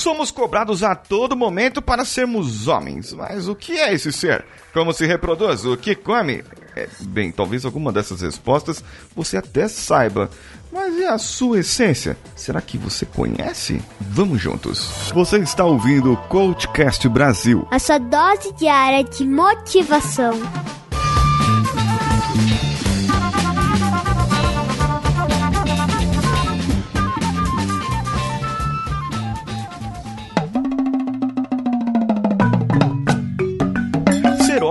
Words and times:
Somos 0.00 0.30
cobrados 0.30 0.82
a 0.82 0.94
todo 0.94 1.36
momento 1.36 1.82
para 1.82 2.06
sermos 2.06 2.66
homens. 2.66 3.12
Mas 3.12 3.48
o 3.48 3.54
que 3.54 3.78
é 3.78 3.92
esse 3.92 4.10
ser? 4.10 4.46
Como 4.72 4.94
se 4.94 5.04
reproduz? 5.04 5.66
O 5.66 5.76
que 5.76 5.94
come? 5.94 6.42
É, 6.74 6.88
bem, 7.00 7.30
talvez 7.30 7.66
alguma 7.66 7.92
dessas 7.92 8.22
respostas 8.22 8.82
você 9.14 9.36
até 9.36 9.68
saiba. 9.68 10.30
Mas 10.72 10.96
e 10.96 11.04
a 11.04 11.18
sua 11.18 11.58
essência? 11.60 12.16
Será 12.34 12.62
que 12.62 12.78
você 12.78 13.04
conhece? 13.04 13.82
Vamos 14.00 14.40
juntos. 14.40 15.10
Você 15.12 15.36
está 15.36 15.66
ouvindo 15.66 16.14
o 16.14 16.16
Coachcast 16.16 17.06
Brasil. 17.06 17.68
A 17.70 17.78
sua 17.78 17.98
dose 17.98 18.54
diária 18.54 19.04
de 19.04 19.26
motivação. 19.26 20.32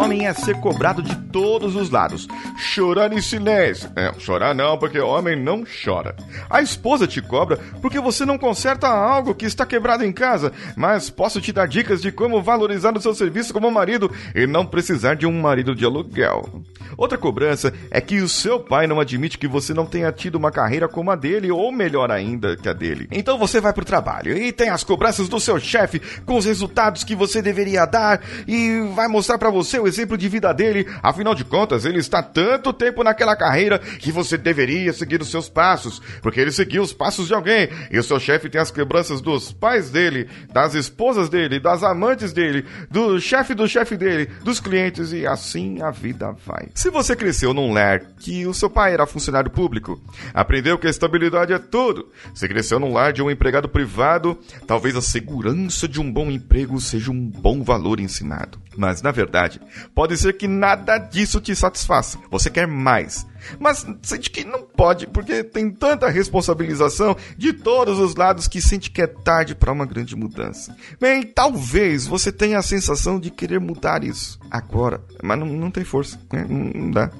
Homem 0.09 0.26
é 0.26 0.34
ser 0.34 0.59
cobrado 0.59 1.04
de 1.04 1.16
todos 1.31 1.76
os 1.76 1.91
lados. 1.91 2.27
Chorar 2.58 3.13
em 3.13 3.22
silêncio. 3.22 3.91
É, 3.95 4.12
chorar 4.17 4.55
não, 4.55 4.76
porque 4.76 5.00
homem 5.00 5.36
não 5.36 5.63
chora. 5.63 6.16
A 6.50 6.63
esposa 6.63 7.05
te 7.05 7.22
cobra 7.22 7.58
porque 7.80 8.00
você 8.00 8.26
não 8.26 8.36
conserta 8.36 8.88
algo 8.88 9.36
que 9.36 9.45
está 9.45 9.67
quebrado 9.67 10.03
em 10.03 10.12
casa, 10.12 10.52
mas 10.76 11.12
posso 11.12 11.40
te 11.40 11.53
dar 11.53 11.67
dicas 11.67 12.02
de 12.02 12.12
como 12.12 12.41
valorizar 12.41 12.98
o 12.98 13.02
seu 13.02 13.14
serviço 13.14 13.53
como 13.53 13.70
marido 13.70 14.12
e 14.34 14.48
não 14.48 14.66
precisar 14.66 15.14
de 15.14 15.27
um 15.27 15.41
marido 15.41 15.76
de 15.76 15.86
aluguel. 15.86 16.64
Outra 16.99 17.17
cobrança 17.17 17.73
é 17.89 18.02
que 18.02 18.20
o 18.20 18.27
seu 18.27 18.59
pai 18.59 18.85
não 18.85 18.99
admite 18.99 19.38
que 19.38 19.48
você 19.48 19.73
não 19.73 19.85
tenha 19.85 20.12
tido 20.12 20.35
uma 20.35 20.52
carreira 20.52 20.85
como 20.85 21.09
a 21.09 21.16
dele, 21.16 21.49
ou 21.49 21.72
melhor 21.72 22.12
ainda 22.12 22.58
que 22.58 22.67
a 22.67 22.73
dele. 22.73 23.08
Então 23.09 23.38
você 23.38 23.62
vai 23.62 23.72
pro 23.72 23.85
trabalho 23.85 24.38
e 24.38 24.52
tem 24.52 24.67
as 24.67 24.84
cobranças 24.84 25.30
do 25.30 25.39
seu 25.39 25.58
chefe 25.62 26.02
com 26.25 26.35
os 26.35 26.44
resultados 26.44 27.05
que 27.05 27.16
você 27.16 27.41
deveria 27.41 27.85
dar 27.85 28.22
e 28.45 28.81
vai 28.94 29.08
mostrar 29.08 29.38
para 29.38 29.50
você 29.50 29.80
o 29.80 29.88
exemplo 29.88 30.17
de 30.17 30.28
vida 30.28 30.52
dele. 30.53 30.86
Afinal 31.02 31.33
de 31.33 31.45
contas, 31.45 31.86
ele 31.86 32.00
está 32.00 32.22
tanto 32.22 32.73
tempo 32.73 33.02
naquela 33.02 33.34
carreira 33.34 33.80
que 33.80 34.11
você 34.11 34.38
deveria 34.38 34.91
seguir 34.91 35.22
os 35.22 35.31
seus 35.31 35.47
passos, 35.47 36.02
porque 36.22 36.41
ele 36.41 36.52
seguiu 36.52 36.84
os 36.84 36.91
passos 36.91 37.28
de 37.28 37.34
alguém. 37.34 37.69
E 37.89 37.97
o 37.97 38.03
seu 38.03 38.19
chefe 38.19 38.50
tem 38.50 38.59
as 38.59 38.72
quebranças 38.72 39.22
dos 39.22 39.53
pais 39.53 39.89
dele, 39.89 40.28
das 40.52 40.75
esposas 40.75 41.30
dele, 41.30 41.61
das 41.61 41.81
amantes 41.81 42.34
dele, 42.34 42.66
do 42.91 43.22
chefe 43.22 43.56
do 43.56 43.69
chefe 43.69 43.95
dele, 43.95 44.25
dos 44.44 44.59
clientes 44.59 45.13
e 45.13 45.25
assim 45.25 45.81
a 45.81 45.91
vida 45.91 46.36
vai. 46.45 46.67
Se 46.75 46.89
você 46.90 47.16
cresceu 47.16 47.54
num 47.54 47.73
lar 47.73 48.02
que 48.20 48.45
o 48.45 48.54
seu 48.54 48.70
pai 48.70 48.94
era 48.94 49.06
funcionário 49.06 49.52
público, 49.52 50.02
aprendeu 50.34 50.78
que 50.78 50.88
a 50.88 50.90
estabilidade 50.90 51.54
é 51.54 51.59
tudo. 51.59 52.09
Se 52.34 52.48
cresceu 52.48 52.80
num 52.80 52.94
lar 52.94 53.14
de 53.14 53.22
um 53.22 53.30
empregado 53.30 53.70
privado, 53.70 54.38
talvez 54.68 54.96
a 54.96 55.02
segurança 55.02 55.88
de 55.88 56.00
um 56.00 56.12
bom 56.12 56.30
emprego 56.30 56.80
seja 56.80 57.12
um 57.12 57.26
bom 57.26 57.64
valor 57.64 58.00
ensinado. 58.00 58.59
Mas, 58.78 59.02
na 59.02 59.12
verdade, 59.12 59.59
pode 59.94 60.18
ser 60.18 60.34
que 60.34 60.48
nada 60.48 60.98
disso 60.98 61.42
te 61.42 61.56
satisfaça. 61.56 62.18
Você 62.30 62.50
quer 62.50 62.68
mais 62.68 63.26
mas 63.59 63.86
sente 64.02 64.30
que 64.30 64.44
não 64.44 64.64
pode, 64.64 65.08
porque 65.08 65.44
tem 65.44 65.70
tanta 65.72 66.09
responsabilização 66.09 67.16
de 67.38 67.53
todos 67.53 68.00
os 68.00 68.16
lados 68.16 68.48
que 68.48 68.62
sente 68.62 68.92
que 68.92 69.02
é 69.02 69.08
tarde 69.08 69.56
para 69.56 69.72
uma 69.72 69.86
grande 69.86 70.16
mudança. 70.16 70.76
Bem, 71.00 71.24
talvez 71.24 72.06
você 72.06 72.31
tenha 72.31 72.59
a 72.59 72.64
sensação 72.64 73.20
de 73.20 73.31
querer 73.31 73.59
mudar 73.59 74.03
isso 74.03 74.40
agora, 74.50 75.02
mas 75.24 75.40
não, 75.40 75.48
não 75.48 75.72
tem 75.72 75.84
força, 75.84 76.20
né? 76.31 76.46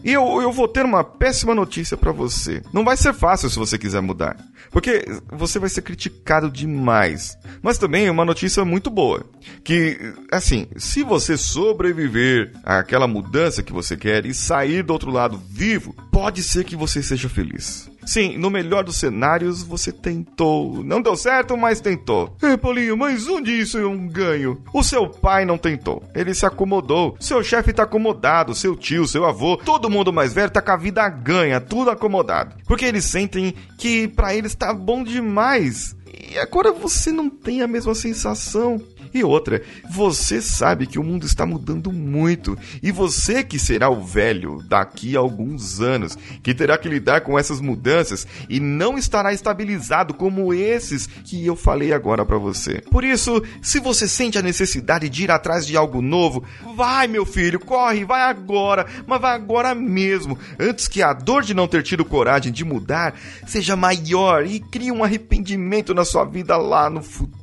E 0.04 0.12
eu, 0.12 0.42
eu 0.42 0.52
vou 0.52 0.68
ter 0.68 0.86
uma 0.86 1.04
péssima 1.04 1.54
notícia 1.54 1.98
para 1.98 2.12
você. 2.12 2.62
Não 2.74 2.84
vai 2.84 2.98
ser 2.98 3.14
fácil 3.14 3.50
se 3.50 3.60
você 3.60 3.78
quiser 3.78 4.02
mudar, 4.02 4.38
porque 4.72 5.06
você 5.32 5.60
vai 5.60 5.70
ser 5.70 5.82
criticado 5.82 6.50
demais. 6.50 7.38
Mas 7.62 7.78
também 7.78 8.10
uma 8.10 8.26
notícia 8.26 8.64
muito 8.64 8.90
boa, 8.90 9.26
que 9.64 9.98
assim, 10.32 10.68
se 10.78 11.04
você 11.04 11.38
sobreviver 11.38 12.54
àquela 12.64 13.08
mudança 13.08 13.64
que 13.64 13.74
você 13.74 13.98
quer 13.98 14.26
e 14.26 14.34
sair 14.34 14.84
do 14.84 14.94
outro 14.94 15.12
lado 15.12 15.42
vivo, 15.50 15.96
pode 16.12 16.44
ser 16.44 16.64
que 16.64 16.76
você 16.76 17.02
seja 17.02 17.30
feliz. 17.30 17.89
Sim, 18.10 18.40
no 18.40 18.50
melhor 18.50 18.84
dos 18.84 18.96
cenários, 18.96 19.62
você 19.62 19.92
tentou. 19.92 20.84
Não 20.84 21.00
deu 21.00 21.16
certo, 21.16 21.56
mas 21.56 21.80
tentou. 21.80 22.36
É, 22.42 22.58
Paulinho, 22.58 22.98
mas 22.98 23.28
onde 23.28 23.52
isso 23.52 23.78
é 23.78 23.86
um 23.86 24.08
ganho? 24.08 24.60
O 24.74 24.82
seu 24.82 25.08
pai 25.08 25.46
não 25.46 25.60
tentou. 25.60 26.02
Ele 26.16 26.34
se 26.34 26.44
acomodou. 26.44 27.16
Seu 27.20 27.44
chefe 27.44 27.72
tá 27.72 27.84
acomodado. 27.84 28.56
Seu 28.56 28.76
tio, 28.76 29.06
seu 29.06 29.26
avô, 29.26 29.58
todo 29.58 29.92
mundo 29.92 30.12
mais 30.12 30.34
velho 30.34 30.50
tá 30.50 30.60
com 30.60 30.72
a 30.72 30.76
vida 30.76 31.08
ganha, 31.08 31.62
tudo 31.62 31.92
acomodado. 31.92 32.56
Porque 32.66 32.84
eles 32.84 33.06
sentem 33.06 33.54
que 33.78 34.08
para 34.08 34.34
eles 34.34 34.56
tá 34.56 34.74
bom 34.74 35.04
demais. 35.04 35.96
E 36.32 36.40
agora 36.40 36.72
você 36.72 37.12
não 37.12 37.30
tem 37.30 37.62
a 37.62 37.68
mesma 37.68 37.94
sensação. 37.94 38.82
E 39.14 39.24
outra, 39.24 39.62
você 39.90 40.42
sabe 40.42 40.86
que 40.86 41.00
o 41.00 41.04
mundo 41.04 41.26
está 41.26 41.46
mudando 41.46 41.92
muito 41.92 42.58
e 42.82 42.92
você 42.92 43.44
que 43.44 43.58
será 43.58 43.90
o 43.90 44.04
velho 44.04 44.64
daqui 44.68 45.16
a 45.16 45.20
alguns 45.20 45.82
anos, 45.82 46.18
que 46.44 46.54
terá 46.54 46.78
que 46.78 46.88
lidar 46.88 47.22
com 47.22 47.38
essas 47.38 47.60
mudanças 47.60 48.28
e 48.48 48.60
não 48.60 48.98
estará 48.98 49.34
estabilizado 49.34 50.14
como 50.14 50.54
esses 50.54 51.08
que 51.08 51.46
eu 51.46 51.56
falei 51.56 51.94
agora 51.94 52.26
para 52.26 52.38
você. 52.38 52.82
Por 52.92 53.04
isso, 53.04 53.42
se 53.62 53.80
você 53.80 54.08
sente 54.08 54.38
a 54.38 54.42
necessidade 54.42 55.10
de 55.10 55.24
ir 55.24 55.32
atrás 55.32 55.66
de 55.66 55.76
algo 55.76 56.02
novo, 56.02 56.44
vai, 56.76 57.08
meu 57.08 57.26
filho, 57.26 57.60
corre, 57.60 58.06
vai 58.06 58.22
agora, 58.22 58.86
mas 59.08 59.22
vai 59.22 59.36
agora 59.36 59.74
mesmo, 59.74 60.38
antes 60.60 60.88
que 60.88 61.02
a 61.02 61.14
dor 61.14 61.44
de 61.44 61.54
não 61.54 61.68
ter 61.68 61.84
tido 61.84 62.06
coragem 62.06 62.52
de 62.52 62.64
mudar 62.64 63.16
seja 63.48 63.76
maior 63.76 64.46
e 64.46 64.60
crie 64.60 64.92
um 64.92 65.04
arrependimento 65.04 65.94
na 65.94 66.06
sua 66.06 66.26
vida 66.26 66.58
lá 66.58 66.90
no 66.90 67.02
futuro. 67.02 67.39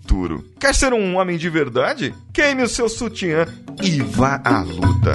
Quer 0.58 0.74
ser 0.74 0.92
um 0.92 1.16
homem 1.16 1.36
de 1.36 1.50
verdade? 1.50 2.14
Queime 2.32 2.62
o 2.62 2.68
seu 2.68 2.88
sutiã 2.88 3.46
e 3.82 4.00
vá 4.00 4.40
à 4.44 4.60
luta. 4.62 5.14